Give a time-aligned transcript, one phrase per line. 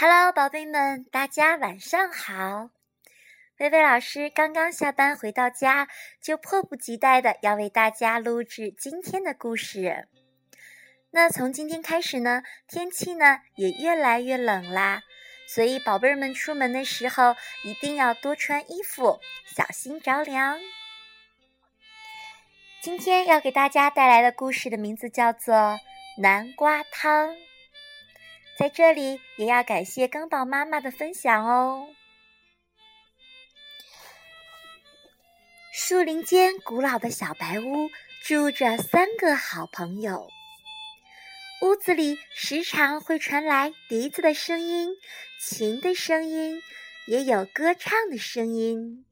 [0.00, 2.70] Hello，宝贝们，大家晚上好。
[3.58, 5.88] 薇薇老师刚刚下班回到家，
[6.22, 10.06] 就迫不及待的要为大家录制今天的故事。
[11.10, 15.02] 那从今天开始呢，天气呢也越来越冷啦，
[15.48, 17.34] 所以宝贝们出门的时候
[17.64, 20.60] 一定要多穿衣服，小心着凉。
[22.80, 25.56] 今天要给大家带来的故事的名字叫做
[26.22, 27.30] 《南瓜汤》。
[28.58, 31.86] 在这里也要感谢刚宝妈妈的分享哦。
[35.72, 37.88] 树林间古老的小白屋
[38.24, 40.28] 住着三个好朋友，
[41.62, 44.90] 屋子里时常会传来笛子的声音、
[45.40, 46.60] 琴的声音，
[47.06, 49.06] 也有歌唱的声音，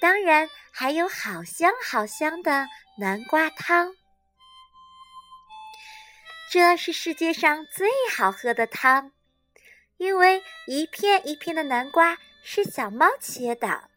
[0.00, 2.66] 当然还有好香好香的
[2.98, 3.94] 南瓜汤。
[6.50, 9.12] 这是世界上最好喝的汤，
[9.98, 13.90] 因为一片一片的南瓜是小猫切的，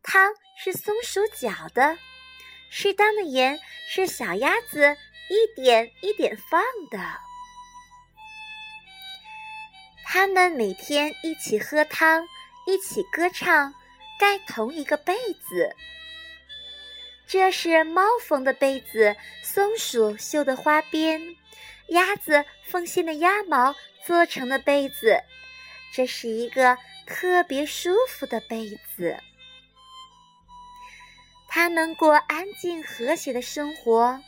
[0.00, 1.98] 汤是松鼠搅的，
[2.70, 3.58] 适当的盐
[3.88, 4.96] 是小鸭子
[5.28, 7.00] 一点一点放的。
[10.04, 12.28] 他们每天一起喝汤，
[12.64, 13.74] 一起歌唱，
[14.20, 15.74] 盖同一个被子。
[17.26, 21.34] 这是猫缝的被子，松鼠绣的花边。
[21.88, 23.74] 鸭子奉献的鸭毛
[24.06, 25.22] 做成的被子，
[25.94, 29.16] 这是一个特别舒服的被子。
[31.48, 34.18] 它们过安静和谐的生活，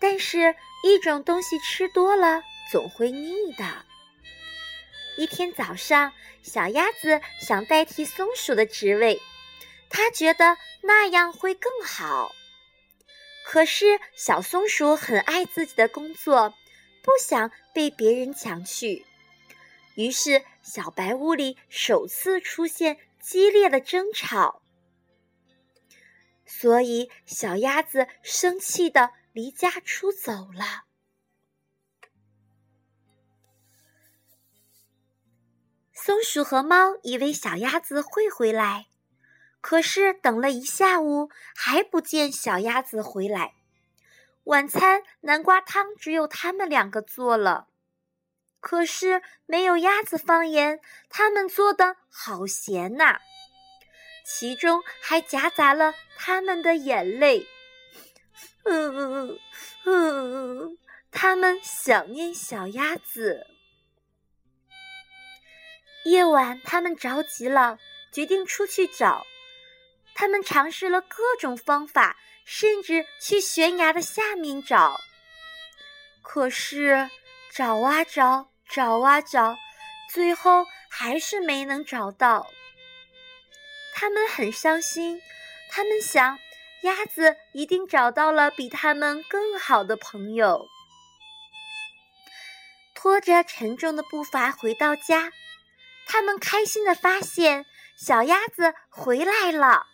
[0.00, 3.64] 但是，一种东西吃多了总会腻的。
[5.16, 9.20] 一天早上，小鸭子想代替松鼠的职位，
[9.88, 12.34] 它觉得那样会更好。
[13.44, 16.52] 可是，小松鼠很爱自己的工作。
[17.10, 19.04] 不想被别人抢去，
[19.96, 24.62] 于是小白屋里首次出现激烈的争吵，
[26.46, 30.84] 所以小鸭子生气的离家出走了。
[35.92, 38.86] 松鼠和猫以为小鸭子会回来，
[39.60, 43.56] 可是等了一下午还不见小鸭子回来。
[44.44, 47.68] 晚餐南瓜汤只有他们两个做了，
[48.60, 53.20] 可是没有鸭子放盐，他们做的好咸呐，
[54.24, 57.46] 其中还夹杂了他们的眼泪。
[58.64, 59.38] 嗯
[59.84, 60.78] 嗯，
[61.10, 63.46] 他们想念小鸭子。
[66.04, 67.78] 夜晚，他们着急了，
[68.10, 69.26] 决定出去找。
[70.20, 72.18] 他们尝试了各种方法。
[72.44, 74.98] 甚至去悬崖的下面找，
[76.20, 77.08] 可是
[77.54, 79.56] 找啊找，找啊找，
[80.12, 82.50] 最后还是没能找到。
[83.94, 85.22] 他们很伤心，
[85.70, 86.40] 他们想，
[86.82, 90.66] 鸭子一定找到了比他们更好的朋友。
[92.96, 95.30] 拖着沉重的步伐回到家，
[96.08, 97.64] 他们开心的发现
[97.96, 99.86] 小鸭子回来了。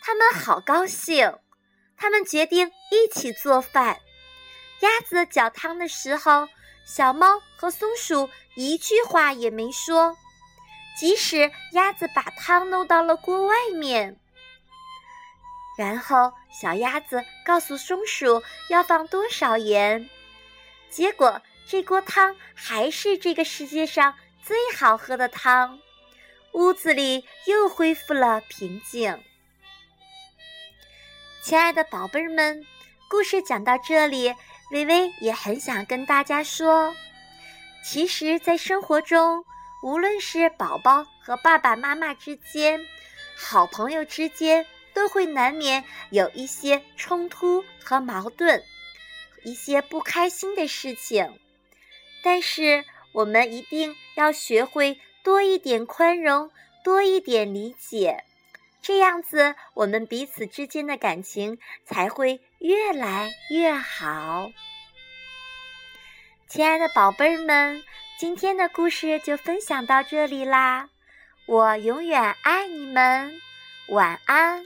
[0.00, 1.38] 他们好高兴，
[1.96, 4.00] 他们决定一起做饭。
[4.80, 6.48] 鸭子搅汤的时候，
[6.86, 10.16] 小猫和松鼠一句话也没说。
[10.96, 14.18] 即使鸭子把汤弄到了锅外面，
[15.76, 20.08] 然后小鸭子告诉松鼠要放多少盐，
[20.90, 25.78] 结果这锅汤还是这个世界上最好喝的汤。
[26.52, 29.22] 屋子里又恢复了平静。
[31.40, 32.66] 亲爱的宝贝儿们，
[33.08, 34.34] 故事讲到这里，
[34.72, 36.94] 微微也很想跟大家说，
[37.82, 39.44] 其实，在生活中，
[39.82, 42.84] 无论是宝宝和爸爸妈妈之间，
[43.36, 48.62] 好朋友之间，都会难免有一些冲突和矛盾，
[49.44, 51.38] 一些不开心的事情。
[52.22, 56.50] 但是，我们一定要学会多一点宽容，
[56.82, 58.24] 多一点理解。
[58.80, 64.50] 这样子，我们彼此之间的感情才会越来越好。
[66.48, 67.82] 亲爱的宝贝儿们，
[68.18, 70.88] 今天的故事就分享到这里啦！
[71.46, 73.40] 我永远爱你们，
[73.88, 74.64] 晚安。